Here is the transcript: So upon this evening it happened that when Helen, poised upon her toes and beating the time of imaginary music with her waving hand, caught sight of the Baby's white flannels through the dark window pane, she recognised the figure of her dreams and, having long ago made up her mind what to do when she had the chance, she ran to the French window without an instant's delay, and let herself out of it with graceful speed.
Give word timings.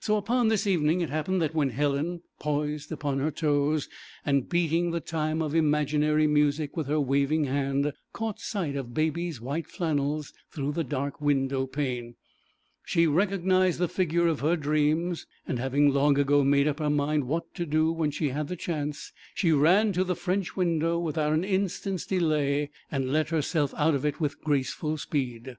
So 0.00 0.16
upon 0.16 0.48
this 0.48 0.66
evening 0.66 1.02
it 1.02 1.10
happened 1.10 1.42
that 1.42 1.54
when 1.54 1.68
Helen, 1.68 2.22
poised 2.40 2.90
upon 2.90 3.18
her 3.18 3.30
toes 3.30 3.90
and 4.24 4.48
beating 4.48 4.90
the 4.90 5.00
time 5.00 5.42
of 5.42 5.54
imaginary 5.54 6.26
music 6.26 6.78
with 6.78 6.86
her 6.86 6.98
waving 6.98 7.44
hand, 7.44 7.92
caught 8.14 8.40
sight 8.40 8.74
of 8.74 8.86
the 8.86 8.92
Baby's 8.94 9.38
white 9.38 9.66
flannels 9.66 10.32
through 10.50 10.72
the 10.72 10.82
dark 10.82 11.20
window 11.20 11.66
pane, 11.66 12.14
she 12.86 13.06
recognised 13.06 13.78
the 13.78 13.86
figure 13.86 14.26
of 14.28 14.40
her 14.40 14.56
dreams 14.56 15.26
and, 15.46 15.58
having 15.58 15.90
long 15.92 16.16
ago 16.18 16.42
made 16.42 16.66
up 16.66 16.78
her 16.78 16.88
mind 16.88 17.24
what 17.24 17.52
to 17.56 17.66
do 17.66 17.92
when 17.92 18.10
she 18.10 18.30
had 18.30 18.48
the 18.48 18.56
chance, 18.56 19.12
she 19.34 19.52
ran 19.52 19.92
to 19.92 20.04
the 20.04 20.16
French 20.16 20.56
window 20.56 20.98
without 20.98 21.34
an 21.34 21.44
instant's 21.44 22.06
delay, 22.06 22.70
and 22.90 23.12
let 23.12 23.28
herself 23.28 23.74
out 23.76 23.94
of 23.94 24.06
it 24.06 24.20
with 24.20 24.40
graceful 24.40 24.96
speed. 24.96 25.58